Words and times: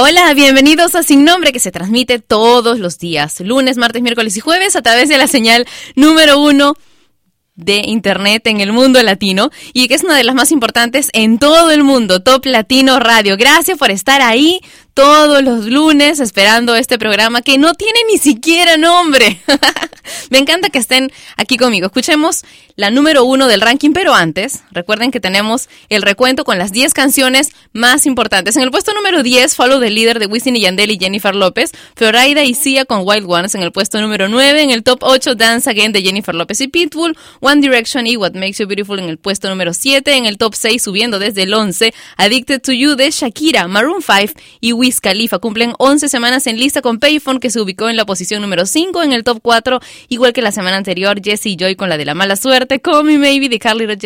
Hola, 0.00 0.32
bienvenidos 0.32 0.94
a 0.94 1.02
Sin 1.02 1.24
Nombre 1.24 1.50
que 1.50 1.58
se 1.58 1.72
transmite 1.72 2.20
todos 2.20 2.78
los 2.78 3.00
días, 3.00 3.40
lunes, 3.40 3.78
martes, 3.78 4.00
miércoles 4.00 4.36
y 4.36 4.40
jueves 4.40 4.76
a 4.76 4.82
través 4.82 5.08
de 5.08 5.18
la 5.18 5.26
señal 5.26 5.66
número 5.96 6.38
uno 6.38 6.76
de 7.56 7.82
Internet 7.84 8.46
en 8.46 8.60
el 8.60 8.72
mundo 8.72 9.02
latino 9.02 9.50
y 9.72 9.88
que 9.88 9.94
es 9.94 10.04
una 10.04 10.16
de 10.16 10.22
las 10.22 10.36
más 10.36 10.52
importantes 10.52 11.10
en 11.14 11.40
todo 11.40 11.72
el 11.72 11.82
mundo, 11.82 12.22
Top 12.22 12.46
Latino 12.46 13.00
Radio. 13.00 13.36
Gracias 13.36 13.76
por 13.76 13.90
estar 13.90 14.22
ahí 14.22 14.60
todos 14.98 15.44
los 15.44 15.66
lunes 15.66 16.18
esperando 16.18 16.74
este 16.74 16.98
programa 16.98 17.40
que 17.40 17.56
no 17.56 17.74
tiene 17.74 18.00
ni 18.10 18.18
siquiera 18.18 18.76
nombre. 18.76 19.40
Me 20.30 20.38
encanta 20.38 20.70
que 20.70 20.80
estén 20.80 21.12
aquí 21.36 21.56
conmigo. 21.56 21.86
Escuchemos 21.86 22.44
la 22.74 22.90
número 22.90 23.24
uno 23.24 23.46
del 23.46 23.60
ranking, 23.60 23.92
pero 23.92 24.14
antes, 24.14 24.62
recuerden 24.72 25.12
que 25.12 25.20
tenemos 25.20 25.68
el 25.88 26.02
recuento 26.02 26.44
con 26.44 26.58
las 26.58 26.72
10 26.72 26.94
canciones 26.94 27.50
más 27.72 28.06
importantes. 28.06 28.56
En 28.56 28.62
el 28.62 28.72
puesto 28.72 28.92
número 28.92 29.22
10, 29.22 29.54
Follow 29.54 29.80
the 29.80 29.90
Leader 29.90 30.18
de 30.18 30.26
Wisin 30.26 30.56
y 30.56 30.62
Yandel 30.62 30.90
y 30.90 30.98
Jennifer 30.98 31.34
López, 31.34 31.70
Florida 31.94 32.42
y 32.42 32.54
Sia 32.54 32.84
con 32.84 33.02
Wild 33.04 33.30
Ones 33.30 33.54
en 33.54 33.62
el 33.62 33.70
puesto 33.70 34.00
número 34.00 34.28
9, 34.28 34.62
en 34.62 34.70
el 34.70 34.82
top 34.82 35.00
8, 35.02 35.36
Dance 35.36 35.70
Again 35.70 35.92
de 35.92 36.02
Jennifer 36.02 36.34
López 36.34 36.60
y 36.60 36.66
Pitbull, 36.66 37.16
One 37.40 37.60
Direction 37.60 38.06
y 38.08 38.16
What 38.16 38.34
Makes 38.34 38.58
You 38.58 38.66
Beautiful 38.66 38.98
en 38.98 39.08
el 39.08 39.18
puesto 39.18 39.48
número 39.48 39.74
7, 39.74 40.16
en 40.16 40.26
el 40.26 40.38
top 40.38 40.54
6, 40.54 40.82
subiendo 40.82 41.20
desde 41.20 41.42
el 41.42 41.54
11, 41.54 41.94
Addicted 42.16 42.60
to 42.60 42.72
You 42.72 42.96
de 42.96 43.10
Shakira, 43.10 43.68
Maroon 43.68 44.02
5 44.02 44.40
y 44.60 44.72
Wisin 44.72 44.87
Wiz 44.88 45.00
cumplen 45.40 45.74
11 45.78 46.08
semanas 46.08 46.46
en 46.46 46.56
lista 46.56 46.80
con 46.80 46.98
Payphone, 46.98 47.40
que 47.40 47.50
se 47.50 47.60
ubicó 47.60 47.90
en 47.90 47.96
la 47.96 48.06
posición 48.06 48.40
número 48.40 48.64
5 48.64 49.02
en 49.02 49.12
el 49.12 49.22
top 49.22 49.40
4, 49.42 49.80
igual 50.08 50.32
que 50.32 50.40
la 50.40 50.50
semana 50.50 50.78
anterior, 50.78 51.20
Jessie 51.22 51.56
Joy 51.56 51.76
con 51.76 51.90
la 51.90 51.98
de 51.98 52.06
la 52.06 52.14
mala 52.14 52.36
suerte, 52.36 52.80
Call 52.80 53.04
Me 53.04 53.18
Maybe 53.18 53.50
de 53.50 53.58
Carly 53.58 53.84
Rae 53.84 53.98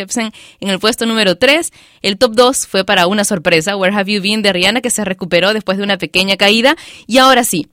en 0.61 0.69
el 0.69 0.81
puesto 0.81 1.07
número 1.07 1.37
3. 1.37 1.73
El 2.03 2.19
top 2.19 2.33
2 2.35 2.67
fue 2.67 2.85
para 2.85 3.07
una 3.07 3.23
sorpresa, 3.23 3.77
Where 3.77 3.95
Have 3.95 4.13
You 4.13 4.21
Been 4.21 4.43
de 4.43 4.53
Rihanna, 4.53 4.81
que 4.81 4.91
se 4.91 5.05
recuperó 5.05 5.55
después 5.55 5.79
de 5.79 5.85
una 5.85 5.99
pequeña 5.99 6.37
caída. 6.37 6.77
Y 7.07 7.19
ahora 7.19 7.45
sí, 7.45 7.69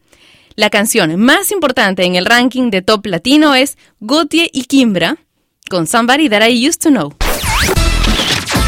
la 0.55 0.69
canción 0.69 1.19
más 1.19 1.51
importante 1.51 2.05
en 2.05 2.15
el 2.15 2.25
ranking 2.25 2.69
de 2.69 2.83
top 2.83 3.07
latino 3.07 3.55
es 3.55 3.75
Gautier 4.01 4.49
y 4.53 4.65
Kimbra 4.65 5.17
con 5.67 5.87
Somebody 5.87 6.29
That 6.29 6.47
I 6.47 6.67
Used 6.67 6.81
to 6.81 6.89
Know. 6.89 7.18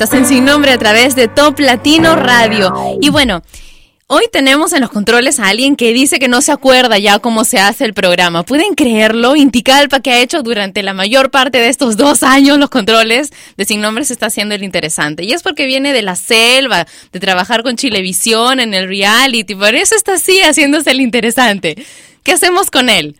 Estás 0.00 0.16
en 0.16 0.26
Sin 0.26 0.44
Nombre 0.44 0.70
a 0.70 0.78
través 0.78 1.16
de 1.16 1.26
Top 1.26 1.58
Latino 1.58 2.14
Radio. 2.14 2.72
Y 3.00 3.08
bueno, 3.08 3.42
hoy 4.06 4.22
tenemos 4.30 4.72
en 4.72 4.80
los 4.80 4.90
controles 4.90 5.40
a 5.40 5.48
alguien 5.48 5.74
que 5.74 5.92
dice 5.92 6.20
que 6.20 6.28
no 6.28 6.40
se 6.40 6.52
acuerda 6.52 6.98
ya 6.98 7.18
cómo 7.18 7.44
se 7.44 7.58
hace 7.58 7.84
el 7.84 7.94
programa. 7.94 8.44
¿Pueden 8.44 8.76
creerlo? 8.76 9.34
Inticalpa 9.34 9.98
que 9.98 10.12
ha 10.12 10.20
hecho 10.20 10.44
durante 10.44 10.84
la 10.84 10.94
mayor 10.94 11.32
parte 11.32 11.58
de 11.58 11.68
estos 11.68 11.96
dos 11.96 12.22
años 12.22 12.58
los 12.58 12.70
controles 12.70 13.32
de 13.56 13.64
Sin 13.64 13.80
Nombre 13.80 14.04
se 14.04 14.12
está 14.12 14.26
haciendo 14.26 14.54
el 14.54 14.62
interesante. 14.62 15.24
Y 15.24 15.32
es 15.32 15.42
porque 15.42 15.66
viene 15.66 15.92
de 15.92 16.02
la 16.02 16.14
selva, 16.14 16.86
de 17.10 17.18
trabajar 17.18 17.64
con 17.64 17.74
Chilevisión 17.74 18.60
en 18.60 18.74
el 18.74 18.86
reality. 18.86 19.56
Por 19.56 19.74
eso 19.74 19.96
está 19.96 20.12
así 20.12 20.38
haciéndose 20.42 20.92
el 20.92 21.00
interesante. 21.00 21.74
¿Qué 22.22 22.30
hacemos 22.30 22.70
con 22.70 22.88
él? 22.88 23.16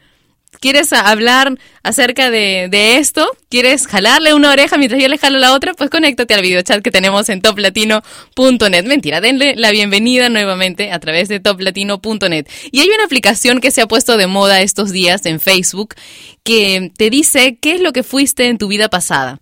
¿Quieres 0.60 0.92
hablar 0.92 1.56
acerca 1.82 2.30
de, 2.30 2.68
de 2.70 2.96
esto? 2.96 3.28
¿Quieres 3.48 3.86
jalarle 3.86 4.34
una 4.34 4.50
oreja 4.50 4.76
mientras 4.76 5.00
yo 5.00 5.08
le 5.08 5.18
jalo 5.18 5.38
la 5.38 5.54
otra? 5.54 5.74
Pues 5.74 5.90
conéctate 5.90 6.34
al 6.34 6.42
videochat 6.42 6.82
que 6.82 6.90
tenemos 6.90 7.28
en 7.28 7.40
toplatino.net. 7.40 8.84
Mentira, 8.84 9.20
denle 9.20 9.54
la 9.56 9.70
bienvenida 9.70 10.28
nuevamente 10.28 10.90
a 10.90 10.98
través 10.98 11.28
de 11.28 11.40
toplatino.net. 11.40 12.46
Y 12.72 12.80
hay 12.80 12.88
una 12.88 13.04
aplicación 13.04 13.60
que 13.60 13.70
se 13.70 13.82
ha 13.82 13.86
puesto 13.86 14.16
de 14.16 14.26
moda 14.26 14.60
estos 14.60 14.90
días 14.90 15.26
en 15.26 15.40
Facebook 15.40 15.94
que 16.42 16.90
te 16.96 17.10
dice 17.10 17.58
qué 17.60 17.76
es 17.76 17.80
lo 17.80 17.92
que 17.92 18.02
fuiste 18.02 18.46
en 18.46 18.58
tu 18.58 18.68
vida 18.68 18.88
pasada. 18.88 19.40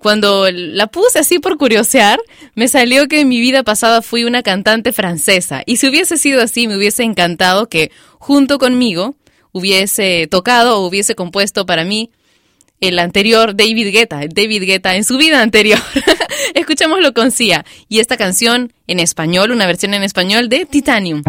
Cuando 0.00 0.50
la 0.50 0.86
puse 0.86 1.18
así 1.18 1.38
por 1.38 1.58
curiosear, 1.58 2.18
me 2.54 2.68
salió 2.68 3.06
que 3.06 3.20
en 3.20 3.28
mi 3.28 3.38
vida 3.38 3.62
pasada 3.62 4.00
fui 4.00 4.24
una 4.24 4.42
cantante 4.42 4.92
francesa. 4.92 5.62
Y 5.66 5.76
si 5.76 5.88
hubiese 5.88 6.16
sido 6.16 6.40
así, 6.40 6.66
me 6.66 6.76
hubiese 6.78 7.02
encantado 7.02 7.68
que 7.68 7.92
junto 8.18 8.58
conmigo 8.58 9.14
hubiese 9.52 10.26
tocado 10.30 10.78
o 10.78 10.86
hubiese 10.86 11.14
compuesto 11.14 11.66
para 11.66 11.84
mí 11.84 12.10
el 12.80 12.98
anterior 12.98 13.54
David 13.54 13.92
Guetta, 13.92 14.20
David 14.28 14.62
Guetta 14.64 14.96
en 14.96 15.04
su 15.04 15.18
vida 15.18 15.42
anterior. 15.42 15.78
Escuchémoslo 16.54 17.12
con 17.12 17.30
Sia 17.30 17.64
y 17.88 18.00
esta 18.00 18.16
canción 18.16 18.72
en 18.86 19.00
español, 19.00 19.50
una 19.50 19.66
versión 19.66 19.94
en 19.94 20.02
español 20.02 20.48
de 20.48 20.64
Titanium. 20.64 21.22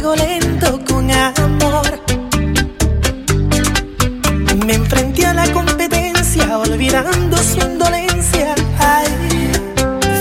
fuego 0.00 0.14
lento 0.14 0.80
con 0.86 1.10
amor. 1.10 2.00
Me 4.64 4.74
enfrenté 4.74 5.26
a 5.26 5.34
la 5.34 5.52
competencia, 5.52 6.58
olvidando 6.58 7.36
su 7.38 7.58
indolencia. 7.58 8.54
Ay, 8.78 9.50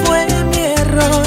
fue 0.04 0.26
mi 0.50 0.62
error. 0.82 1.24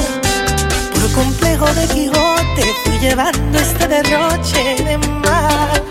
Por 0.93 1.11
complejo 1.13 1.65
de 1.75 1.87
Quijote 1.93 2.65
fui 2.83 2.99
llevando 2.99 3.57
este 3.57 3.87
derroche 3.87 4.75
de 4.83 4.97
mal 4.97 5.83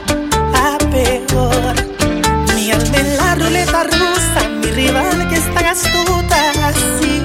a 0.54 0.76
peor. 0.90 1.74
Mi 2.54 2.72
alma 2.72 2.96
en 2.98 3.16
la 3.16 3.34
ruleta 3.36 3.84
rusa, 3.84 4.48
mi 4.60 4.70
rival 4.70 5.28
que 5.30 5.36
está 5.36 5.70
astuta, 5.70 6.50
así 6.68 7.22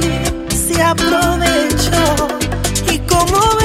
se 0.65 0.81
aprovechó. 0.81 2.27
Y 2.89 2.99
como 2.99 3.64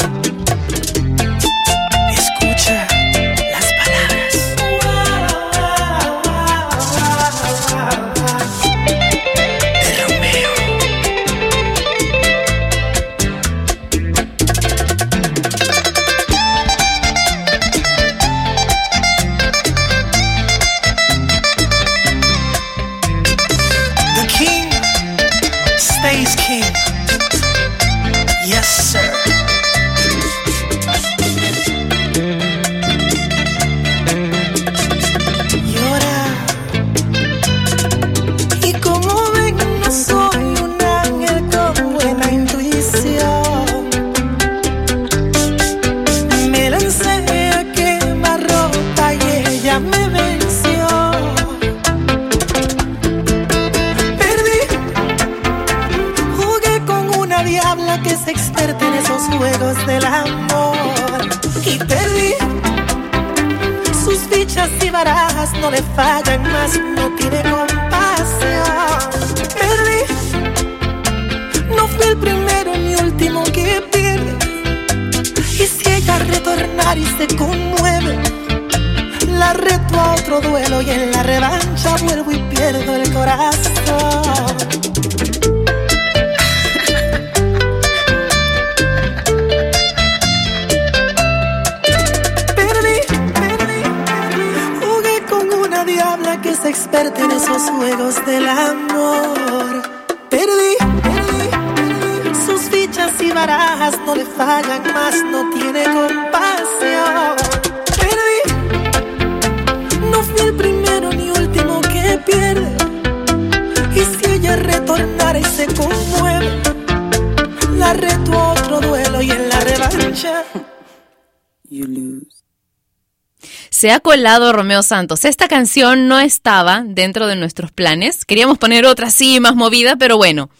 Se 123.81 123.91
ha 123.91 123.99
colado 123.99 124.53
Romeo 124.53 124.83
Santos. 124.83 125.25
Esta 125.25 125.47
canción 125.47 126.07
no 126.07 126.19
estaba 126.19 126.83
dentro 126.85 127.25
de 127.25 127.35
nuestros 127.35 127.71
planes. 127.71 128.25
Queríamos 128.25 128.59
poner 128.59 128.85
otra 128.85 129.07
así, 129.07 129.39
más 129.39 129.55
movida, 129.55 129.95
pero 129.95 130.17
bueno. 130.17 130.51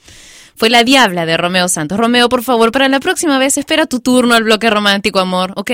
Fue 0.56 0.72
la 0.72 0.84
diabla 0.84 1.28
de 1.28 1.38
Romeo 1.38 1.68
Santos. 1.68 2.00
Romeo, 2.00 2.30
por 2.30 2.42
favor, 2.42 2.72
para 2.72 2.90
la 2.90 3.00
próxima 3.00 3.38
vez 3.38 3.60
espera 3.60 3.86
tu 3.86 4.00
turno 4.00 4.34
al 4.34 4.44
bloque 4.44 4.72
romántico, 4.72 5.20
amor, 5.20 5.54
¿ok? 5.56 5.70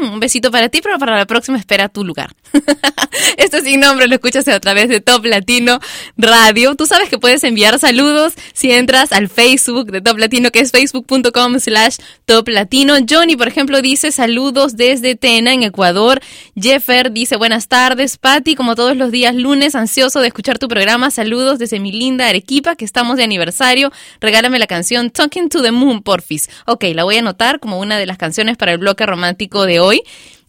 Mm, 0.00 0.12
un 0.12 0.20
besito 0.20 0.52
para 0.52 0.68
ti, 0.68 0.80
pero 0.80 0.96
para 1.00 1.16
la 1.16 1.26
próxima 1.26 1.58
espera 1.58 1.88
tu 1.88 2.04
lugar. 2.04 2.36
Esto 3.36 3.60
sin 3.60 3.80
nombre 3.80 4.06
lo 4.06 4.14
escuchas 4.14 4.46
a 4.48 4.60
través 4.60 4.88
de 4.88 5.00
Top 5.00 5.24
Latino 5.24 5.80
Radio. 6.16 6.74
Tú 6.74 6.86
sabes 6.86 7.08
que 7.08 7.18
puedes 7.18 7.42
enviar 7.44 7.78
saludos 7.78 8.34
si 8.52 8.72
entras 8.72 9.12
al 9.12 9.28
Facebook 9.28 9.90
de 9.90 10.00
Top 10.00 10.18
Latino, 10.18 10.50
que 10.50 10.60
es 10.60 10.70
facebook.com 10.70 11.58
slash 11.58 11.96
Top 12.24 12.48
Latino. 12.48 12.94
Johnny, 13.08 13.36
por 13.36 13.48
ejemplo, 13.48 13.82
dice 13.82 14.12
saludos 14.12 14.76
desde 14.76 15.14
Tena, 15.14 15.52
en 15.52 15.62
Ecuador. 15.62 16.20
Jeffer 16.56 17.12
dice 17.12 17.36
buenas 17.36 17.68
tardes. 17.68 18.18
Patty, 18.18 18.54
como 18.54 18.74
todos 18.74 18.96
los 18.96 19.10
días 19.10 19.34
lunes, 19.34 19.74
ansioso 19.74 20.20
de 20.20 20.28
escuchar 20.28 20.58
tu 20.58 20.68
programa. 20.68 21.10
Saludos 21.10 21.58
desde 21.58 21.80
mi 21.80 21.92
linda 21.92 22.28
Arequipa, 22.28 22.76
que 22.76 22.84
estamos 22.84 23.16
de 23.16 23.24
aniversario. 23.24 23.92
Regálame 24.20 24.58
la 24.58 24.66
canción 24.66 25.10
Talking 25.10 25.48
to 25.48 25.62
the 25.62 25.72
Moon, 25.72 26.02
porfis. 26.02 26.48
Ok, 26.66 26.84
la 26.94 27.04
voy 27.04 27.16
a 27.16 27.20
anotar 27.20 27.60
como 27.60 27.78
una 27.78 27.98
de 27.98 28.06
las 28.06 28.18
canciones 28.18 28.56
para 28.56 28.72
el 28.72 28.78
bloque 28.78 29.06
romántico 29.06 29.66
de 29.66 29.80
hoy. 29.80 30.02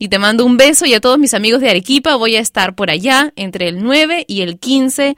Y 0.03 0.09
te 0.09 0.19
mando 0.19 0.45
un 0.45 0.57
beso 0.57 0.85
y 0.85 0.93
a 0.93 0.99
todos 0.99 1.17
mis 1.17 1.33
amigos 1.33 1.61
de 1.61 1.69
Arequipa 1.69 2.17
voy 2.17 2.35
a 2.35 2.41
estar 2.41 2.75
por 2.75 2.89
allá 2.89 3.31
entre 3.37 3.69
el 3.69 3.81
9 3.81 4.25
y 4.27 4.41
el 4.41 4.59
15 4.59 5.15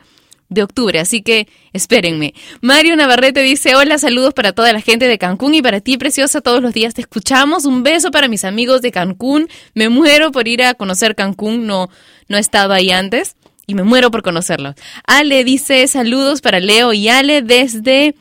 de 0.49 0.61
octubre, 0.61 0.99
así 0.99 1.23
que 1.23 1.47
espérenme. 1.73 2.35
Mario 2.61 2.95
Navarrete 2.95 3.39
dice, 3.39 3.73
hola, 3.73 3.97
saludos 3.97 4.35
para 4.35 4.53
toda 4.53 4.71
la 4.73 4.81
gente 4.81 5.07
de 5.07 5.17
Cancún 5.17 5.55
y 5.55 5.63
para 5.63 5.81
ti, 5.81 5.97
preciosa, 5.97 6.39
todos 6.39 6.61
los 6.61 6.71
días 6.71 6.93
te 6.93 7.01
escuchamos. 7.01 7.65
Un 7.65 7.81
beso 7.81 8.11
para 8.11 8.27
mis 8.27 8.45
amigos 8.45 8.83
de 8.83 8.91
Cancún. 8.91 9.49
Me 9.73 9.89
muero 9.89 10.31
por 10.31 10.47
ir 10.47 10.61
a 10.61 10.75
conocer 10.75 11.15
Cancún, 11.15 11.65
no, 11.65 11.89
no 12.27 12.37
he 12.37 12.39
estado 12.39 12.71
ahí 12.71 12.91
antes. 12.91 13.37
Y 13.67 13.75
me 13.75 13.83
muero 13.83 14.11
por 14.11 14.21
conocerlos. 14.21 14.75
Ale 15.05 15.43
dice 15.43 15.87
saludos 15.87 16.41
para 16.41 16.59
Leo 16.59 16.93
y 16.93 17.07
Ale 17.09 17.41
desde 17.41 18.15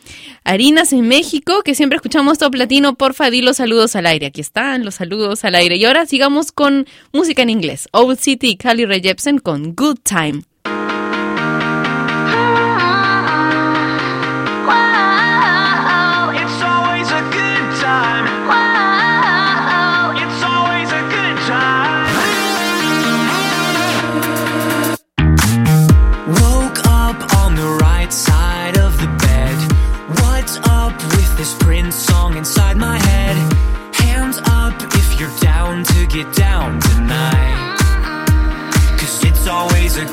Harinas 0.44 0.92
en 0.92 1.06
México, 1.06 1.62
que 1.62 1.74
siempre 1.74 1.96
escuchamos 1.96 2.38
Top 2.38 2.54
Latino. 2.54 2.94
Porfa, 2.94 3.30
di 3.30 3.42
los 3.42 3.58
saludos 3.58 3.96
al 3.96 4.06
aire. 4.06 4.26
Aquí 4.26 4.40
están 4.40 4.84
los 4.84 4.94
saludos 4.96 5.44
al 5.44 5.54
aire. 5.54 5.76
Y 5.76 5.84
ahora 5.84 6.06
sigamos 6.06 6.52
con 6.52 6.86
música 7.12 7.42
en 7.42 7.50
inglés. 7.50 7.88
Old 7.92 8.18
City 8.18 8.50
y 8.50 8.56
Carly 8.56 8.86
Rae 8.86 9.02
Jepsen 9.02 9.38
con 9.38 9.74
Good 9.74 9.98
Time. 10.02 10.42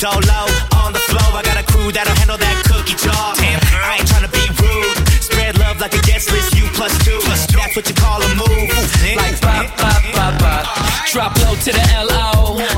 If 0.00 0.04
low 0.04 0.46
on 0.78 0.92
the 0.92 1.00
floor, 1.10 1.34
I 1.34 1.42
got 1.42 1.58
a 1.58 1.64
crew 1.72 1.90
that'll 1.90 2.14
handle 2.14 2.38
that 2.38 2.62
cookie 2.70 2.94
jar. 2.94 3.34
I 3.34 3.98
ain't 3.98 4.06
tryna 4.06 4.30
be 4.30 4.46
rude. 4.62 4.94
Spread 5.20 5.58
love 5.58 5.80
like 5.80 5.92
a 5.92 6.00
guest 6.06 6.30
list, 6.30 6.54
you 6.54 6.66
plus 6.78 6.94
two. 7.04 7.18
That's 7.26 7.74
what 7.74 7.88
you 7.88 7.96
call 7.96 8.22
a 8.22 8.28
move. 8.38 8.70
Like 9.16 9.40
Pop, 9.40 9.66
pop, 9.76 10.02
pop, 10.14 10.38
pop. 10.38 11.06
Drop 11.10 11.36
low 11.42 11.56
to 11.56 11.72
the 11.72 11.82
L-O. 11.98 12.77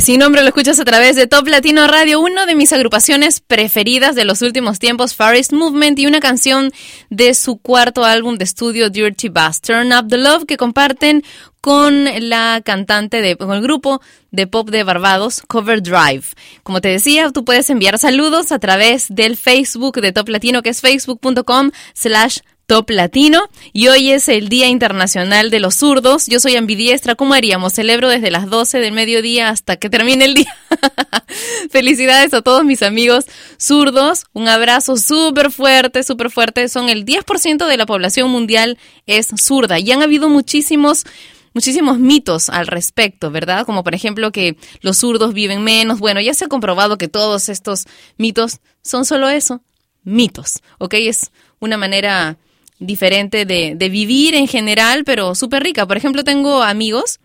sin 0.00 0.20
nombre, 0.20 0.42
lo 0.42 0.48
escuchas 0.48 0.78
a 0.78 0.84
través 0.84 1.16
de 1.16 1.26
Top 1.26 1.46
Latino 1.48 1.86
Radio, 1.86 2.20
una 2.20 2.44
de 2.44 2.54
mis 2.54 2.72
agrupaciones 2.72 3.40
preferidas 3.40 4.14
de 4.14 4.24
los 4.24 4.42
últimos 4.42 4.78
tiempos, 4.78 5.14
Forest 5.14 5.52
Movement, 5.52 5.98
y 5.98 6.06
una 6.06 6.20
canción 6.20 6.70
de 7.08 7.32
su 7.34 7.56
cuarto 7.56 8.04
álbum 8.04 8.36
de 8.36 8.44
estudio, 8.44 8.90
Dirty 8.90 9.28
Bass, 9.28 9.60
Turn 9.60 9.92
Up 9.92 10.08
the 10.08 10.18
Love, 10.18 10.44
que 10.44 10.56
comparten 10.56 11.24
con 11.60 12.04
la 12.28 12.60
cantante 12.64 13.22
de, 13.22 13.36
con 13.36 13.52
el 13.52 13.62
grupo 13.62 14.02
de 14.30 14.46
pop 14.46 14.68
de 14.70 14.82
Barbados, 14.82 15.42
Cover 15.46 15.82
Drive. 15.82 16.24
Como 16.62 16.80
te 16.80 16.88
decía, 16.88 17.30
tú 17.32 17.44
puedes 17.44 17.70
enviar 17.70 17.98
saludos 17.98 18.52
a 18.52 18.58
través 18.58 19.06
del 19.08 19.36
Facebook 19.36 20.00
de 20.00 20.12
Top 20.12 20.28
Latino, 20.28 20.62
que 20.62 20.70
es 20.70 20.80
facebook.com 20.80 21.70
slash 21.94 22.40
Top 22.66 22.90
Latino 22.90 23.48
y 23.72 23.86
hoy 23.88 24.10
es 24.10 24.28
el 24.28 24.48
Día 24.48 24.66
Internacional 24.66 25.50
de 25.50 25.60
los 25.60 25.76
Zurdos. 25.76 26.26
Yo 26.26 26.40
soy 26.40 26.56
ambidiestra, 26.56 27.14
¿cómo 27.14 27.34
haríamos? 27.34 27.74
Celebro 27.74 28.08
desde 28.08 28.32
las 28.32 28.50
12 28.50 28.78
del 28.78 28.92
mediodía 28.92 29.50
hasta 29.50 29.76
que 29.76 29.88
termine 29.88 30.24
el 30.24 30.34
día. 30.34 30.52
Felicidades 31.70 32.34
a 32.34 32.42
todos 32.42 32.64
mis 32.64 32.82
amigos 32.82 33.26
zurdos. 33.56 34.24
Un 34.32 34.48
abrazo 34.48 34.96
súper 34.96 35.52
fuerte, 35.52 36.02
súper 36.02 36.28
fuerte. 36.28 36.68
Son 36.68 36.88
el 36.88 37.04
10% 37.04 37.68
de 37.68 37.76
la 37.76 37.86
población 37.86 38.30
mundial 38.30 38.78
es 39.06 39.28
zurda 39.38 39.78
y 39.78 39.92
han 39.92 40.02
habido 40.02 40.28
muchísimos 40.28 41.04
muchísimos 41.54 41.98
mitos 41.98 42.50
al 42.50 42.66
respecto, 42.66 43.30
¿verdad? 43.30 43.64
Como 43.64 43.84
por 43.84 43.94
ejemplo 43.94 44.32
que 44.32 44.56
los 44.80 44.98
zurdos 44.98 45.34
viven 45.34 45.62
menos. 45.62 46.00
Bueno, 46.00 46.20
ya 46.20 46.34
se 46.34 46.46
ha 46.46 46.48
comprobado 46.48 46.98
que 46.98 47.08
todos 47.08 47.48
estos 47.48 47.84
mitos 48.18 48.58
son 48.82 49.04
solo 49.06 49.28
eso, 49.28 49.62
mitos, 50.02 50.62
¿ok? 50.78 50.94
Es 50.94 51.30
una 51.60 51.78
manera 51.78 52.36
diferente 52.78 53.44
de, 53.44 53.74
de 53.74 53.88
vivir 53.88 54.34
en 54.34 54.48
general, 54.48 55.04
pero 55.04 55.34
súper 55.34 55.62
rica. 55.62 55.86
Por 55.86 55.96
ejemplo, 55.96 56.24
tengo 56.24 56.62
amigos 56.62 57.20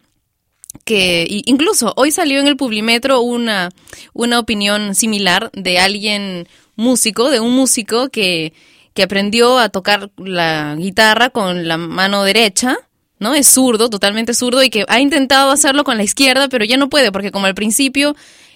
que 0.86 1.26
incluso 1.46 1.94
hoy 1.96 2.12
salió 2.12 2.40
en 2.40 2.48
el 2.48 2.58
Publimetro 2.58 3.22
una, 3.22 3.70
una 4.14 4.40
opinión 4.40 4.96
similar 4.96 5.52
de 5.54 5.80
alguien 5.80 6.48
músico, 6.76 7.30
de 7.30 7.40
un 7.40 7.54
músico 7.54 8.10
que, 8.10 8.54
que 8.94 9.04
aprendió 9.04 9.60
a 9.60 9.70
tocar 9.70 10.12
la 10.18 10.76
guitarra 10.78 11.30
con 11.30 11.68
la 11.68 11.78
mano 11.78 12.24
derecha, 12.24 12.78
¿no? 13.20 13.36
Es 13.36 13.48
zurdo, 13.48 13.90
totalmente 13.90 14.34
zurdo, 14.34 14.64
y 14.64 14.70
que 14.70 14.86
ha 14.88 15.00
intentado 15.00 15.52
hacerlo 15.52 15.84
con 15.84 15.98
la 15.98 16.04
izquierda, 16.04 16.48
pero 16.50 16.66
ya 16.66 16.78
no 16.78 16.90
puede, 16.90 17.12
porque 17.12 17.32
como 17.32 17.46
al 17.46 17.54
principio 17.56 18.16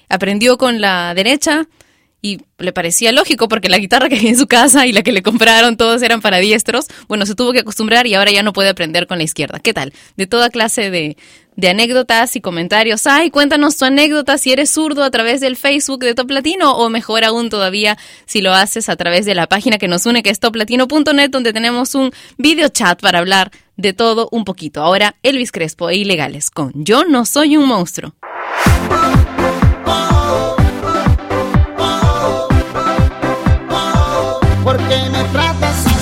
aprendió 0.09 0.57
con 0.57 0.81
la 0.81 1.13
derecha, 1.13 1.67
y 2.25 2.41
le 2.57 2.73
parecía 2.73 3.11
lógico 3.11 3.47
porque 3.47 3.69
la 3.69 3.77
guitarra 3.77 4.09
que 4.09 4.15
había 4.15 4.31
en 4.31 4.37
su 4.37 4.47
casa 4.47 4.87
y 4.87 4.91
la 4.91 5.03
que 5.03 5.11
le 5.11 5.21
compraron 5.21 5.77
todos 5.77 6.01
eran 6.01 6.21
para 6.21 6.39
diestros. 6.39 6.87
Bueno, 7.07 7.27
se 7.27 7.35
tuvo 7.35 7.53
que 7.53 7.59
acostumbrar 7.59 8.07
y 8.07 8.15
ahora 8.15 8.31
ya 8.31 8.41
no 8.41 8.51
puede 8.51 8.69
aprender 8.69 9.05
con 9.05 9.19
la 9.19 9.23
izquierda. 9.23 9.59
¿Qué 9.59 9.75
tal? 9.75 9.93
De 10.17 10.25
toda 10.25 10.49
clase 10.49 10.89
de, 10.89 11.17
de 11.55 11.69
anécdotas 11.69 12.35
y 12.35 12.41
comentarios. 12.41 13.05
Ay, 13.05 13.29
cuéntanos 13.29 13.77
tu 13.77 13.85
anécdota 13.85 14.39
si 14.39 14.51
eres 14.51 14.71
zurdo 14.71 15.03
a 15.03 15.11
través 15.11 15.39
del 15.39 15.55
Facebook 15.55 15.99
de 15.99 16.15
Top 16.15 16.31
Latino 16.31 16.75
o 16.75 16.89
mejor 16.89 17.23
aún 17.25 17.51
todavía 17.51 17.95
si 18.25 18.41
lo 18.41 18.53
haces 18.53 18.89
a 18.89 18.95
través 18.95 19.27
de 19.27 19.35
la 19.35 19.45
página 19.45 19.77
que 19.77 19.87
nos 19.87 20.07
une 20.07 20.23
que 20.23 20.31
es 20.31 20.39
toplatino.net 20.39 21.29
donde 21.29 21.53
tenemos 21.53 21.93
un 21.93 22.09
video 22.39 22.69
chat 22.69 22.99
para 22.99 23.19
hablar 23.19 23.51
de 23.77 23.93
todo 23.93 24.29
un 24.31 24.45
poquito. 24.45 24.81
Ahora 24.81 25.15
Elvis 25.21 25.51
Crespo 25.51 25.91
e 25.91 25.97
Ilegales 25.97 26.49
con 26.49 26.71
Yo 26.73 27.05
no 27.05 27.23
soy 27.23 27.55
un 27.55 27.67
monstruo. 27.67 28.15
¿Por 34.65 34.77
qué 34.77 35.09
me 35.11 35.23
tratas 35.25 35.94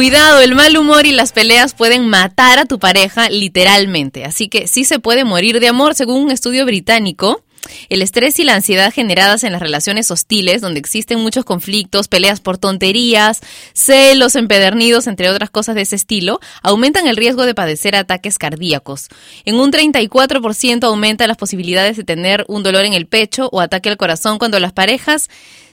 Cuidado, 0.00 0.40
el 0.40 0.54
mal 0.54 0.78
humor 0.78 1.04
y 1.04 1.12
las 1.12 1.32
peleas 1.32 1.74
pueden 1.74 2.08
matar 2.08 2.58
a 2.58 2.64
tu 2.64 2.78
pareja 2.78 3.28
literalmente. 3.28 4.24
Así 4.24 4.48
que 4.48 4.66
sí 4.66 4.86
se 4.86 4.98
puede 4.98 5.26
morir 5.26 5.60
de 5.60 5.68
amor, 5.68 5.94
según 5.94 6.22
un 6.22 6.30
estudio 6.30 6.64
británico. 6.64 7.44
El 7.90 8.00
estrés 8.00 8.38
y 8.38 8.44
la 8.44 8.54
ansiedad 8.54 8.94
generadas 8.94 9.44
en 9.44 9.52
las 9.52 9.60
relaciones 9.60 10.10
hostiles, 10.10 10.62
donde 10.62 10.80
existen 10.80 11.20
muchos 11.20 11.44
conflictos, 11.44 12.08
peleas 12.08 12.40
por 12.40 12.56
tonterías, 12.56 13.40
celos 13.74 14.36
empedernidos, 14.36 15.06
entre 15.06 15.28
otras 15.28 15.50
cosas 15.50 15.74
de 15.74 15.82
ese 15.82 15.96
estilo, 15.96 16.40
aumentan 16.62 17.06
el 17.06 17.18
riesgo 17.18 17.44
de 17.44 17.54
padecer 17.54 17.94
ataques 17.94 18.38
cardíacos. 18.38 19.08
En 19.44 19.56
un 19.56 19.70
34% 19.70 20.82
aumenta 20.84 21.26
las 21.26 21.36
posibilidades 21.36 21.98
de 21.98 22.04
tener 22.04 22.46
un 22.48 22.62
dolor 22.62 22.86
en 22.86 22.94
el 22.94 23.06
pecho 23.06 23.50
o 23.52 23.60
ataque 23.60 23.90
al 23.90 23.98
corazón 23.98 24.38
cuando 24.38 24.58
las 24.60 24.72
parejas 24.72 25.28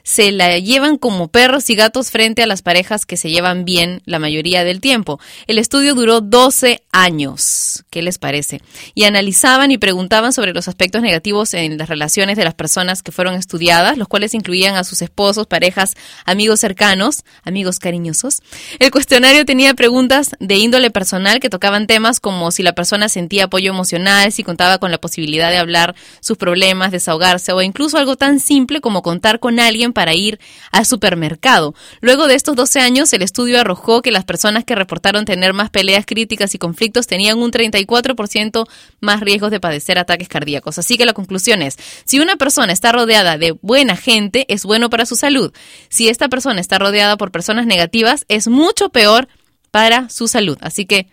se 0.08 0.32
la 0.32 0.58
llevan 0.58 0.98
como 0.98 1.28
perros 1.28 1.70
y 1.70 1.76
gatos 1.76 2.12
frente 2.12 2.42
a 2.42 2.48
las 2.48 2.62
parejas 2.62 3.06
que 3.06 3.18
se 3.18 3.30
llevan 3.30 3.66
bien 3.66 4.02
la 4.06 4.20
mayoría 4.20 4.64
del 4.64 4.80
tiempo. 4.80 5.20
El 5.48 5.58
estudio 5.58 5.96
duró 5.96 6.22
12 6.22 6.82
años. 6.94 7.84
¿Qué 7.90 8.02
les 8.02 8.18
parece? 8.18 8.62
Y 8.96 9.04
analizaban 9.04 9.70
y 9.70 9.78
preguntaban 9.78 10.32
sobre 10.32 10.54
los 10.54 10.70
aspectos 10.70 11.02
negativos 11.02 11.54
en 11.54 11.78
las 11.78 11.90
relaciones 11.90 12.38
de 12.38 12.46
las 12.46 12.54
personas 12.54 13.04
que 13.04 13.12
fueron 13.12 13.36
estudiadas, 13.36 13.98
los 13.98 14.08
cuales 14.08 14.34
incluían 14.34 14.76
a 14.76 14.86
sus 14.86 15.02
esposos, 15.02 15.46
parejas, 15.46 15.96
amigos 16.24 16.62
cercanos, 16.62 17.26
amigos 17.44 17.78
cariñosos. 17.78 18.42
El 18.80 18.92
cuestionario 18.92 19.44
tenía 19.44 19.74
preguntas 19.74 20.32
de 20.40 20.56
índole 20.56 20.90
personal 20.90 21.42
que 21.42 21.50
tocaban 21.50 21.86
temas 21.86 22.22
como 22.22 22.52
si 22.52 22.64
la 22.64 22.72
persona 22.72 23.10
sentía 23.10 23.44
apoyo 23.44 23.72
emocional, 23.72 24.32
si 24.32 24.46
contaba 24.46 24.78
con 24.78 24.90
la 24.90 25.00
posibilidad 25.00 25.52
de 25.52 25.58
hablar 25.58 25.96
sus 26.22 26.38
problemas, 26.38 26.94
desahogarse 26.94 27.52
o 27.52 27.62
incluso 27.62 27.98
algo 27.98 28.16
tan 28.16 28.40
simple 28.40 28.80
como 28.80 29.02
contar 29.02 29.42
con 29.42 29.60
alguien 29.60 29.92
para 29.98 30.14
ir 30.14 30.40
al 30.72 30.86
supermercado. 30.86 31.74
Luego 32.02 32.28
de 32.28 32.36
estos 32.36 32.56
12 32.56 32.82
años, 32.82 33.12
el 33.14 33.24
estudio 33.24 33.60
arrojó 33.60 34.04
que 34.04 34.12
las 34.12 34.26
personas 34.26 34.64
que 34.64 34.76
reportaron 34.76 35.26
tener 35.26 35.54
más 35.54 35.72
peleas 35.72 36.06
críticas 36.06 36.54
y 36.54 36.60
conflictos 36.60 37.08
tenían 37.08 37.40
un 37.40 37.50
34% 37.50 38.68
más 39.02 39.22
riesgos 39.22 39.50
de 39.50 39.60
padecer 39.60 39.98
ataques 39.98 40.28
cardíacos. 40.28 40.78
Así 40.78 41.00
que 41.00 41.08
la 41.08 41.14
conclusión 41.14 41.64
es, 41.64 41.78
si 42.06 42.20
una 42.20 42.36
persona 42.36 42.74
está 42.74 42.92
rodeada 42.92 43.40
de 43.40 43.54
buena 43.64 43.96
gente, 43.96 44.46
es 44.50 44.66
bueno 44.66 44.92
para 44.92 45.08
su 45.08 45.16
salud. 45.16 45.52
Si 45.90 46.10
esta 46.10 46.30
persona 46.30 46.62
está 46.62 46.78
rodeada 46.78 47.18
por 47.18 47.32
personas 47.32 47.66
negativas, 47.66 48.24
es 48.28 48.48
mucho 48.48 48.90
peor 48.90 49.28
para 49.72 50.10
su 50.10 50.28
salud. 50.28 50.60
Así 50.62 50.86
que 50.86 51.08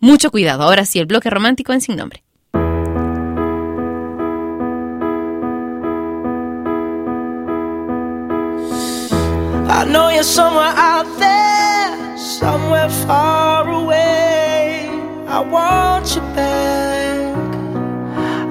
mucho 0.00 0.30
cuidado. 0.30 0.64
Ahora 0.64 0.84
sí, 0.84 0.98
el 0.98 1.06
bloque 1.06 1.30
romántico 1.30 1.72
en 1.72 1.80
sin 1.80 1.96
nombre. 1.96 2.27
I 9.78 9.84
know 9.84 10.08
you're 10.08 10.24
somewhere 10.24 10.74
out 10.74 11.06
there, 11.20 12.18
somewhere 12.18 12.88
far 13.06 13.70
away. 13.70 14.88
I 15.28 15.38
want 15.38 16.16
you 16.16 16.20
back. 16.34 17.36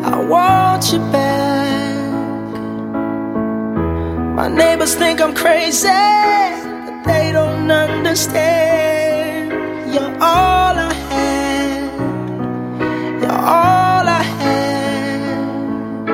I 0.06 0.16
want 0.24 0.94
you 0.94 1.00
back. 1.12 1.98
My 4.38 4.48
neighbors 4.48 4.96
think 4.96 5.20
I'm 5.20 5.36
crazy, 5.36 5.90
but 5.90 7.04
they 7.04 7.34
don't 7.34 7.70
understand. 7.70 9.52
You're 9.94 10.16
all 10.22 10.76
I 10.90 10.94
had. 11.12 11.92
You're 13.22 13.42
all 13.60 14.08
I 14.22 14.24
had. 14.40 16.08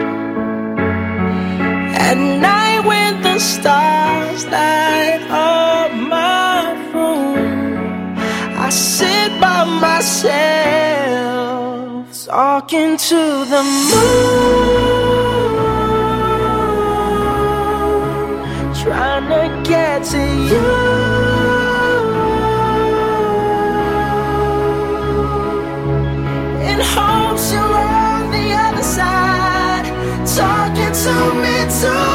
At 2.07 2.18
night 2.18 2.80
when 2.84 3.22
the 3.22 3.38
stars 3.38 4.22
light 4.41 5.21
up 5.29 5.91
my 5.93 6.73
room, 6.93 8.17
I 8.57 8.69
sit 8.69 9.31
by 9.39 9.63
myself 9.86 10.34
talking 12.25 12.97
to 12.97 13.45
the 13.53 13.63
moon, 13.89 14.73
trying 18.84 19.27
to 19.29 19.43
get 19.69 20.03
to 20.05 20.21
you. 20.49 20.63
Hopes 26.95 27.51
you're 27.51 27.63
on 27.63 28.29
the 28.29 28.45
other 28.53 28.84
side, 28.84 29.86
talking 30.38 30.93
to 31.03 31.13
me 31.41 31.55
too. 31.79 32.12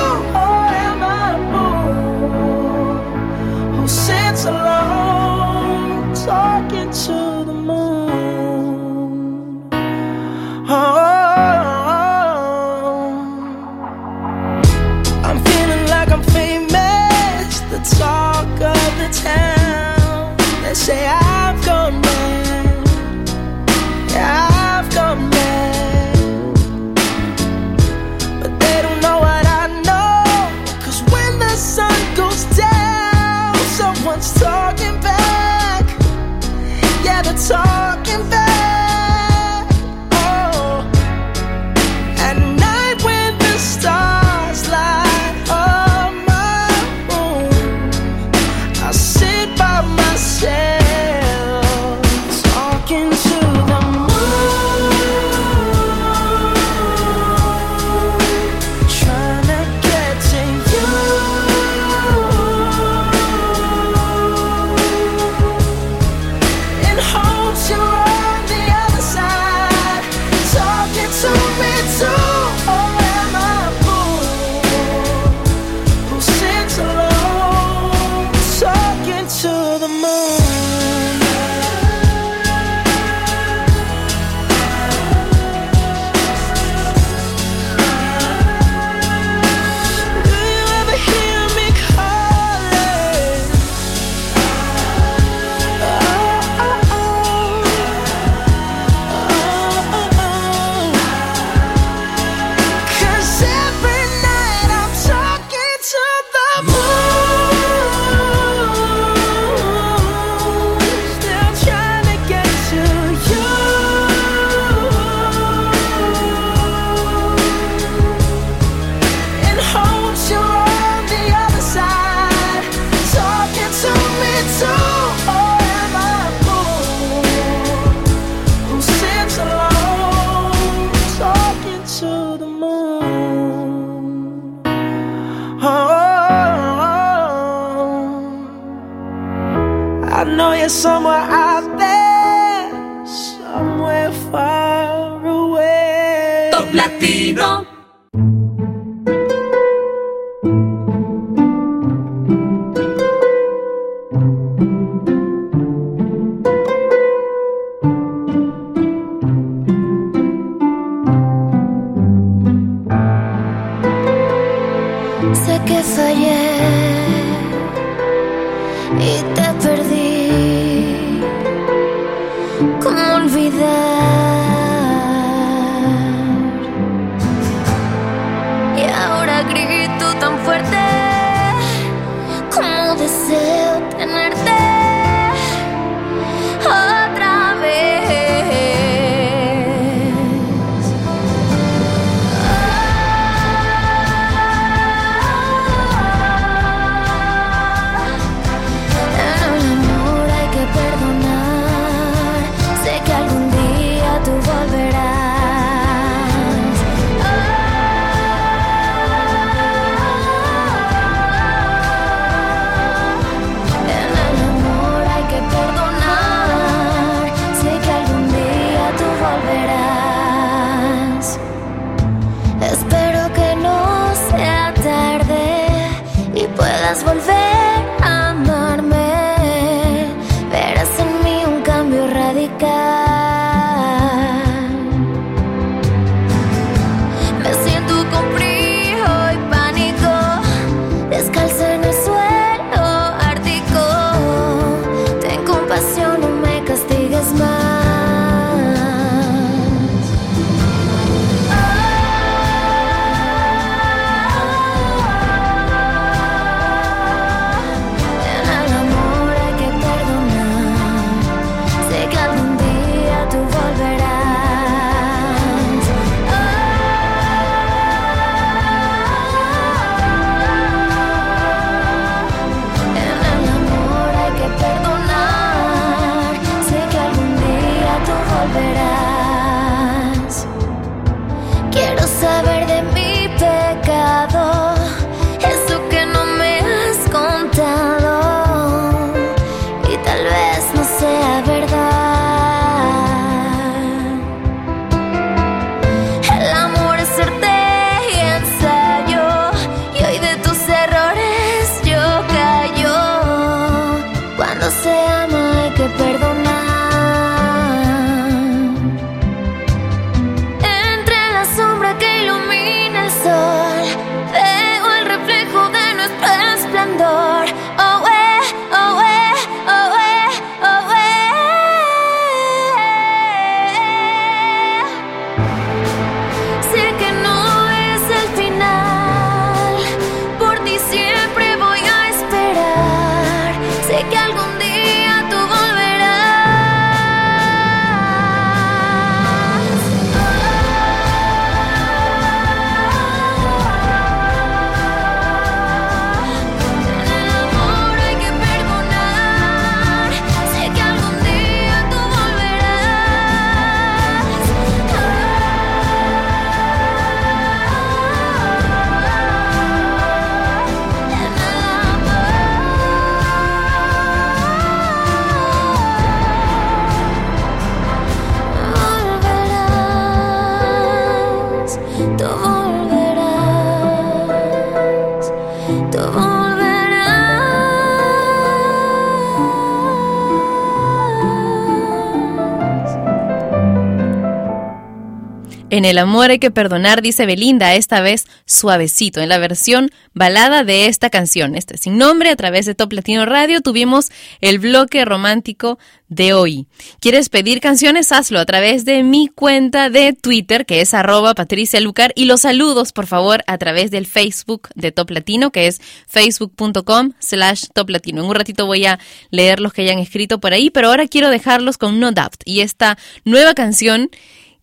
En 385.78 385.84
el 385.84 385.98
amor 385.98 386.32
hay 386.32 386.40
que 386.40 386.50
perdonar, 386.50 387.02
dice 387.02 387.24
Belinda, 387.24 387.76
esta 387.76 388.00
vez 388.00 388.26
suavecito, 388.46 389.20
en 389.20 389.28
la 389.28 389.38
versión 389.38 389.92
balada 390.12 390.64
de 390.64 390.86
esta 390.86 391.08
canción. 391.08 391.54
Este 391.54 391.78
sin 391.78 391.98
nombre, 391.98 392.30
a 392.30 392.34
través 392.34 392.66
de 392.66 392.74
Top 392.74 392.92
Latino 392.92 393.24
Radio, 393.26 393.60
tuvimos 393.60 394.08
el 394.40 394.58
bloque 394.58 395.04
romántico 395.04 395.78
de 396.08 396.32
hoy. 396.32 396.66
¿Quieres 396.98 397.28
pedir 397.28 397.60
canciones? 397.60 398.10
Hazlo 398.10 398.40
a 398.40 398.44
través 398.44 398.86
de 398.86 399.04
mi 399.04 399.28
cuenta 399.28 399.88
de 399.88 400.14
Twitter, 400.14 400.66
que 400.66 400.80
es 400.80 400.94
arroba 400.94 401.36
Patricia 401.36 401.78
Lucar, 401.78 402.12
y 402.16 402.24
los 402.24 402.40
saludos, 402.40 402.90
por 402.90 403.06
favor, 403.06 403.44
a 403.46 403.56
través 403.56 403.92
del 403.92 404.06
Facebook 404.06 404.70
de 404.74 404.90
Top 404.90 405.10
Latino, 405.10 405.52
que 405.52 405.68
es 405.68 405.80
facebook.com 406.08 407.12
slash 407.20 407.66
Top 407.72 407.88
Latino. 407.90 408.22
En 408.22 408.28
un 408.28 408.34
ratito 408.34 408.66
voy 408.66 408.84
a 408.84 408.98
leer 409.30 409.60
los 409.60 409.72
que 409.72 409.82
hayan 409.82 410.00
escrito 410.00 410.40
por 410.40 410.52
ahí, 410.52 410.70
pero 410.70 410.88
ahora 410.88 411.06
quiero 411.06 411.30
dejarlos 411.30 411.78
con 411.78 412.00
No 412.00 412.10
Doubt 412.10 412.42
y 412.44 412.62
esta 412.62 412.98
nueva 413.24 413.54
canción 413.54 414.10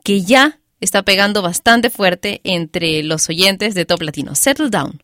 que 0.03 0.21
ya 0.21 0.59
está 0.85 1.03
pegando 1.03 1.41
bastante 1.41 1.89
fuerte 1.89 2.39
entre 2.43 3.03
los 3.03 3.27
oyentes 3.27 3.75
de 3.75 3.85
Top 3.85 4.01
Latino. 4.01 4.35
Settle 4.35 4.69
down. 4.69 5.01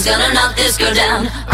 someone's 0.00 0.22
gonna 0.22 0.34
knock 0.34 0.56
this 0.56 0.78
girl 0.78 0.94
down. 0.94 1.49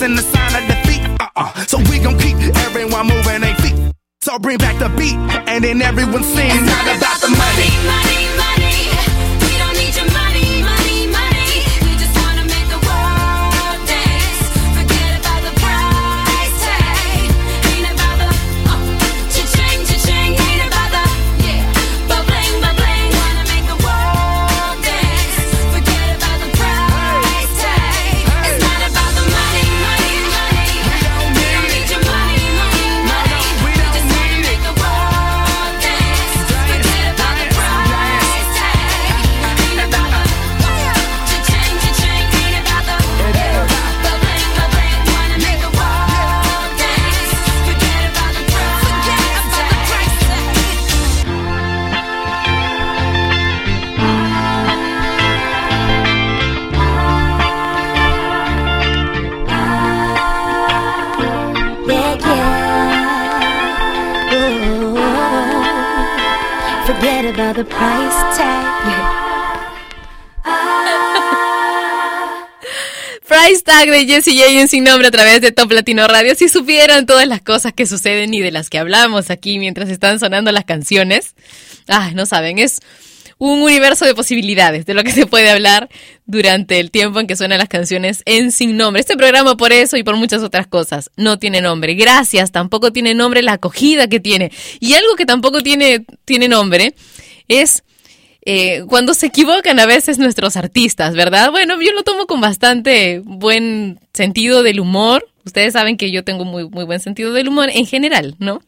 the 0.00 0.22
sign 0.22 0.62
of 0.62 0.66
defeat. 0.66 1.02
Uh-uh. 1.20 1.52
So 1.66 1.78
we 1.90 1.98
gon' 1.98 2.18
keep 2.18 2.36
everyone 2.64 3.06
moving 3.06 3.42
their 3.42 3.54
feet. 3.56 3.74
So 4.22 4.38
bring 4.38 4.56
back 4.56 4.78
the 4.78 4.88
beat, 4.96 5.16
and 5.46 5.62
then 5.62 5.82
everyone 5.82 6.24
sings. 6.24 6.54
It's 6.54 6.66
not 6.66 6.96
about 6.96 7.20
the 7.20 7.28
money. 7.28 7.70
money. 7.86 8.19
price 67.70 68.20
tag. 68.36 68.66
Price 73.26 73.62
Tag 73.62 73.88
de 73.88 74.06
Jessie 74.06 74.36
J 74.36 74.60
en 74.60 74.66
Sin 74.66 74.82
Nombre 74.82 75.06
a 75.06 75.10
través 75.12 75.40
de 75.40 75.52
Top 75.52 75.70
Latino 75.70 76.08
Radio. 76.08 76.34
Si 76.34 76.48
supieran 76.48 77.06
todas 77.06 77.28
las 77.28 77.40
cosas 77.40 77.72
que 77.72 77.86
suceden 77.86 78.34
y 78.34 78.40
de 78.40 78.50
las 78.50 78.68
que 78.70 78.78
hablamos 78.78 79.30
aquí 79.30 79.60
mientras 79.60 79.88
están 79.88 80.18
sonando 80.18 80.50
las 80.50 80.64
canciones. 80.64 81.36
Ah, 81.86 82.10
no 82.12 82.26
saben, 82.26 82.58
es 82.58 82.80
un 83.40 83.62
universo 83.62 84.04
de 84.04 84.14
posibilidades 84.14 84.84
de 84.84 84.94
lo 84.94 85.02
que 85.02 85.12
se 85.12 85.26
puede 85.26 85.48
hablar 85.48 85.88
durante 86.26 86.78
el 86.80 86.90
tiempo 86.90 87.20
en 87.20 87.26
que 87.26 87.36
suenan 87.36 87.58
las 87.58 87.68
canciones 87.68 88.22
en 88.26 88.52
Sin 88.52 88.76
Nombre. 88.76 89.00
Este 89.00 89.16
programa 89.16 89.56
por 89.56 89.72
eso 89.72 89.96
y 89.96 90.02
por 90.02 90.16
muchas 90.16 90.42
otras 90.42 90.66
cosas 90.66 91.10
no 91.16 91.38
tiene 91.38 91.60
nombre. 91.60 91.94
Gracias, 91.94 92.52
tampoco 92.52 92.92
tiene 92.92 93.14
nombre 93.14 93.42
la 93.42 93.52
acogida 93.52 94.08
que 94.08 94.20
tiene. 94.20 94.50
Y 94.80 94.92
algo 94.92 95.14
que 95.16 95.24
tampoco 95.24 95.62
tiene, 95.62 96.04
tiene 96.24 96.48
nombre 96.48 96.94
es 97.50 97.82
eh, 98.46 98.84
cuando 98.88 99.12
se 99.12 99.26
equivocan 99.26 99.78
a 99.80 99.86
veces 99.86 100.18
nuestros 100.18 100.56
artistas, 100.56 101.14
¿verdad? 101.14 101.50
Bueno, 101.50 101.80
yo 101.80 101.92
lo 101.92 102.02
tomo 102.02 102.26
con 102.26 102.40
bastante 102.40 103.20
buen 103.24 104.00
sentido 104.14 104.62
del 104.62 104.80
humor. 104.80 105.28
Ustedes 105.44 105.74
saben 105.74 105.96
que 105.98 106.10
yo 106.10 106.24
tengo 106.24 106.44
muy, 106.44 106.68
muy 106.68 106.84
buen 106.84 107.00
sentido 107.00 107.32
del 107.32 107.48
humor 107.48 107.68
en 107.72 107.86
general, 107.86 108.36
¿no? 108.38 108.62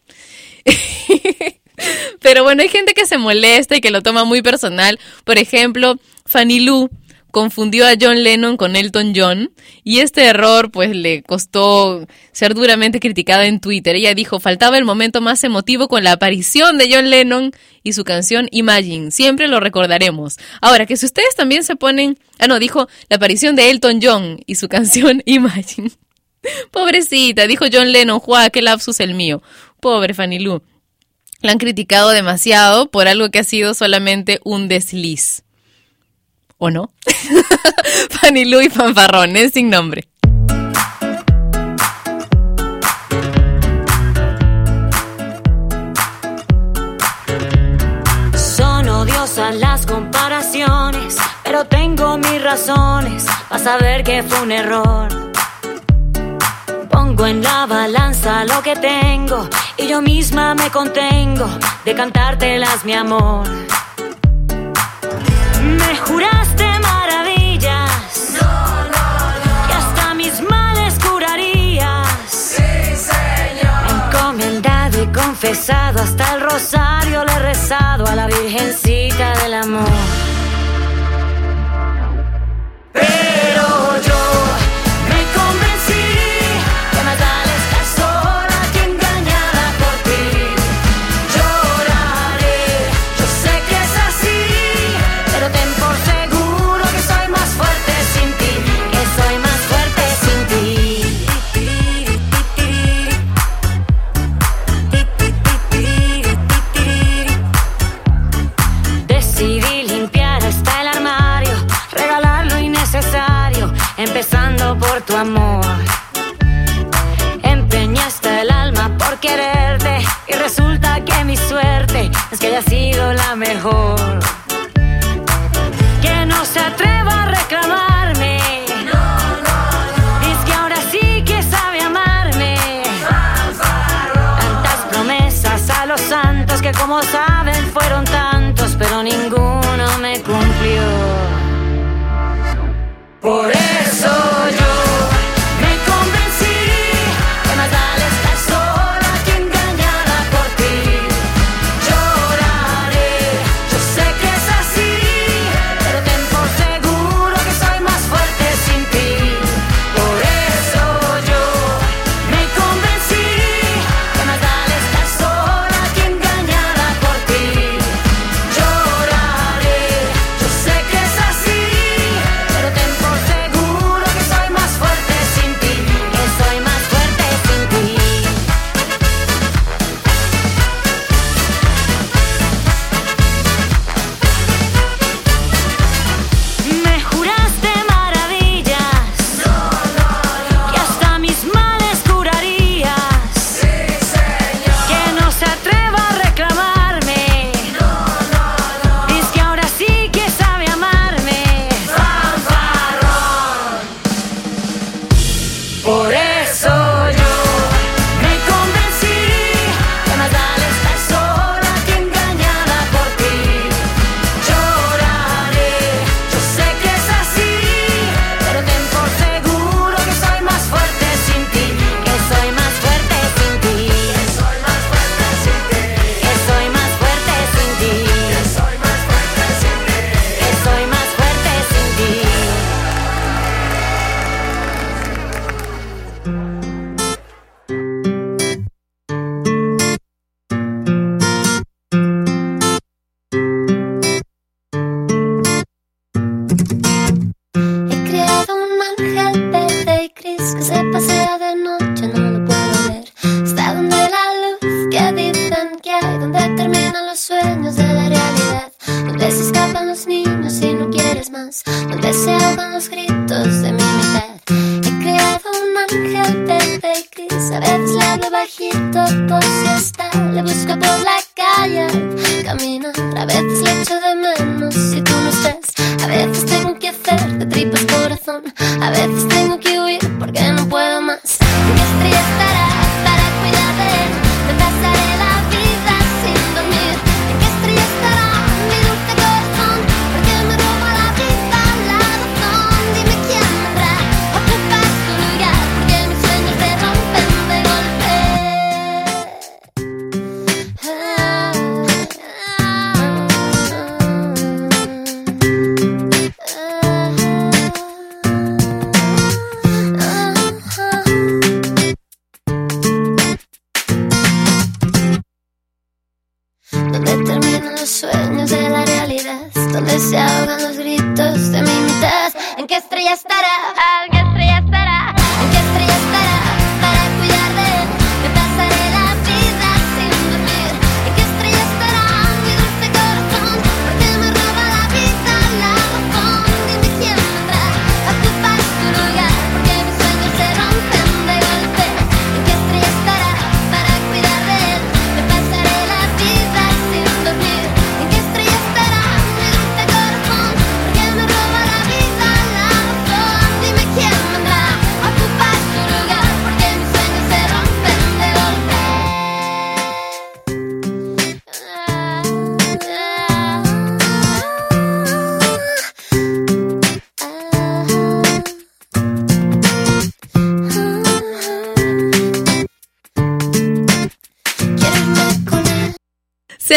Pero 2.20 2.44
bueno, 2.44 2.62
hay 2.62 2.68
gente 2.68 2.92
que 2.92 3.06
se 3.06 3.18
molesta 3.18 3.76
y 3.76 3.80
que 3.80 3.90
lo 3.90 4.02
toma 4.02 4.24
muy 4.24 4.42
personal. 4.42 5.00
Por 5.24 5.38
ejemplo, 5.38 5.96
Fanny 6.26 6.60
Lu 6.60 6.90
confundió 7.32 7.86
a 7.86 7.94
John 8.00 8.22
Lennon 8.22 8.56
con 8.56 8.76
Elton 8.76 9.12
John 9.16 9.50
y 9.82 9.98
este 10.00 10.26
error 10.26 10.70
pues 10.70 10.94
le 10.94 11.22
costó 11.22 12.06
ser 12.30 12.54
duramente 12.54 13.00
criticada 13.00 13.46
en 13.46 13.58
Twitter. 13.58 13.96
Ella 13.96 14.14
dijo, 14.14 14.38
faltaba 14.38 14.78
el 14.78 14.84
momento 14.84 15.20
más 15.20 15.42
emotivo 15.42 15.88
con 15.88 16.04
la 16.04 16.12
aparición 16.12 16.78
de 16.78 16.92
John 16.92 17.10
Lennon 17.10 17.50
y 17.82 17.94
su 17.94 18.04
canción 18.04 18.48
Imagine. 18.52 19.10
Siempre 19.10 19.48
lo 19.48 19.58
recordaremos. 19.58 20.36
Ahora, 20.60 20.86
que 20.86 20.96
si 20.96 21.06
ustedes 21.06 21.34
también 21.34 21.64
se 21.64 21.74
ponen... 21.74 22.18
Ah, 22.38 22.46
no, 22.46 22.58
dijo 22.58 22.86
la 23.08 23.16
aparición 23.16 23.56
de 23.56 23.70
Elton 23.70 24.00
John 24.00 24.40
y 24.46 24.54
su 24.56 24.68
canción 24.68 25.22
Imagine. 25.26 25.90
Pobrecita, 26.70 27.46
dijo 27.46 27.64
John 27.72 27.92
Lennon, 27.92 28.20
¡Juá, 28.20 28.50
qué 28.50 28.62
lapsus 28.62 29.00
el 29.00 29.14
mío! 29.14 29.42
Pobre 29.80 30.12
Fanny 30.12 30.38
Lu. 30.38 30.62
La 31.40 31.52
han 31.52 31.58
criticado 31.58 32.10
demasiado 32.10 32.90
por 32.90 33.08
algo 33.08 33.30
que 33.30 33.38
ha 33.38 33.44
sido 33.44 33.74
solamente 33.74 34.40
un 34.44 34.68
desliz. 34.68 35.42
¿O 36.64 36.70
no? 36.70 36.92
Fanny 38.10 38.44
Lu 38.44 38.60
y 38.60 38.70
fanfarrones 38.70 39.52
sin 39.52 39.68
nombre. 39.68 40.08
Son 48.36 48.88
odiosas 48.88 49.56
las 49.56 49.86
comparaciones, 49.86 51.16
pero 51.42 51.64
tengo 51.64 52.16
mis 52.18 52.40
razones 52.40 53.26
para 53.48 53.64
saber 53.64 54.04
que 54.04 54.22
fue 54.22 54.42
un 54.42 54.52
error. 54.52 55.08
Pongo 56.88 57.26
en 57.26 57.42
la 57.42 57.66
balanza 57.66 58.44
lo 58.44 58.62
que 58.62 58.76
tengo 58.76 59.48
y 59.78 59.88
yo 59.88 60.00
misma 60.00 60.54
me 60.54 60.70
contengo 60.70 61.48
de 61.84 61.92
cantártelas, 61.96 62.84
mi 62.84 62.92
amor. 62.92 63.48
Me 65.62 65.96
juraste 65.96 66.51
confesado 75.42 76.00
hasta 76.00 76.36
el 76.36 76.40
rosario 76.40 77.24
le 77.24 77.32
he 77.32 77.38
rezado 77.40 78.06
a 78.06 78.14
la 78.14 78.28
Virgencita 78.28 79.32
del 79.42 79.54
Amor. 79.54 79.88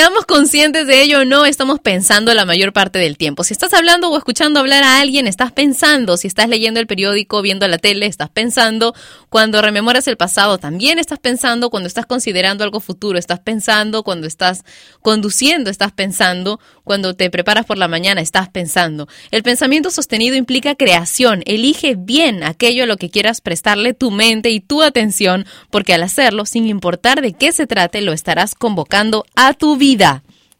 Seamos 0.06 0.28
conscientes 0.28 0.86
de 0.86 1.01
ello 1.01 1.22
o 1.22 1.26
no, 1.26 1.45
estamos 1.45 1.80
pensando 1.80 2.32
la 2.36 2.45
mayor 2.45 2.74
parte 2.74 2.99
del 2.99 3.18
tiempo. 3.18 3.43
Si 3.43 3.53
estás 3.53 3.74
hablando 3.74 4.12
o 4.12 4.18
escuchando 4.20 4.60
hablar 4.60 4.84
a 4.84 4.99
alguien, 4.99 5.26
estás 5.26 5.51
pensando. 5.51 6.16
Si 6.16 6.28
estás 6.28 6.47
leyendo 6.47 6.80
el 6.80 6.86
periódico, 6.86 7.41
viendo 7.41 7.68
la 7.68 7.80
tele, 7.80 8.06
estás 8.06 8.30
pensando. 8.30 8.93
Cuando 9.30 9.64
rememoras 9.64 10.08
el 10.08 10.16
pasado, 10.16 10.60
también 10.60 10.99
estás 10.99 11.18
pensando. 11.18 11.72
Cuando 11.72 11.88
estás 11.88 12.06
considerando 12.06 12.64
algo 12.64 12.82
futuro, 12.82 13.18
estás 13.18 13.39
pensando. 13.39 14.03
Cuando 14.03 14.28
estás 14.28 14.64
conduciendo, 15.01 15.72
estás 15.72 15.91
pensando. 15.91 16.60
Cuando 16.84 17.16
te 17.16 17.32
preparas 17.32 17.66
por 17.66 17.80
la 17.80 17.88
mañana, 17.88 18.22
estás 18.22 18.47
pensando. 18.47 19.08
El 19.32 19.41
pensamiento 19.41 19.89
sostenido 19.89 20.36
implica 20.36 20.76
creación. 20.76 21.41
Elige 21.47 21.95
bien 21.97 22.43
aquello 22.43 22.84
a 22.84 22.86
lo 22.86 22.97
que 22.97 23.10
quieras 23.10 23.41
prestarle 23.41 23.95
tu 23.95 24.12
mente 24.12 24.51
y 24.51 24.60
tu 24.60 24.84
atención, 24.84 25.47
porque 25.72 25.95
al 25.95 26.03
hacerlo, 26.03 26.45
sin 26.45 26.68
importar 26.68 27.24
de 27.24 27.34
qué 27.34 27.51
se 27.51 27.66
trate, 27.66 28.01
lo 28.01 28.14
estarás 28.14 28.53
convocando 28.53 29.26
a 29.36 29.56
tu 29.56 29.78
vida. 29.78 29.95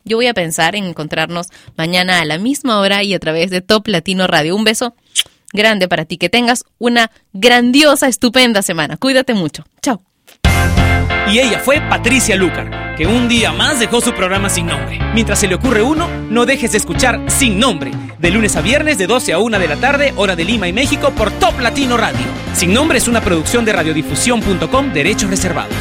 Yo 0.04 0.18
voy 0.18 0.28
a 0.28 0.34
pensar 0.34 0.76
en 0.76 0.86
encontrarnos 0.86 1.48
mañana 1.76 2.20
a 2.20 2.26
la 2.26 2.38
misma 2.38 2.80
hora 2.80 3.04
y 3.04 3.14
a 3.14 3.20
través 3.20 3.50
de 3.50 3.62
Top 3.62 3.88
Latino 3.88 4.28
Radio. 4.28 4.56
Un 4.56 4.64
beso 4.64 4.96
grande 5.52 5.88
para 5.88 6.06
ti. 6.06 6.18
Que 6.18 6.30
tengas 6.30 6.64
una 6.78 7.12
grandiosa, 7.34 8.08
estupenda 8.08 8.62
semana. 8.62 8.98
Cuídate 8.98 9.34
mucho. 9.34 9.66
Chao. 9.82 10.04
Y 11.28 11.40
ella 11.40 11.58
fue 11.58 11.82
Patricia 11.82 12.36
Lucar, 12.36 12.96
que 12.96 13.08
un 13.08 13.28
día 13.28 13.52
más 13.52 13.80
dejó 13.80 14.00
su 14.00 14.14
programa 14.14 14.48
sin 14.48 14.68
nombre. 14.68 15.00
Mientras 15.16 15.40
se 15.40 15.48
le 15.48 15.56
ocurre 15.56 15.82
uno, 15.82 16.08
no 16.30 16.46
dejes 16.46 16.74
de 16.74 16.78
escuchar 16.78 17.20
Sin 17.32 17.60
Nombre, 17.60 17.92
de 18.20 18.30
lunes 18.30 18.56
a 18.56 18.62
viernes 18.62 19.00
de 19.00 19.08
12 19.08 19.34
a 19.34 19.40
1 19.40 19.58
de 19.58 19.68
la 19.68 19.76
tarde, 19.78 20.14
hora 20.18 20.36
de 20.36 20.46
Lima 20.46 20.68
y 20.68 20.74
México, 20.74 21.10
por 21.18 21.32
Top 21.32 21.60
Latino 21.60 21.98
Radio. 21.98 22.26
Sin 22.54 22.76
Nombre 22.76 23.00
es 23.00 23.08
una 23.08 23.22
producción 23.22 23.66
de 23.66 23.74
radiodifusión.com, 23.74 24.94
derechos 24.94 25.32
reservados. 25.32 25.74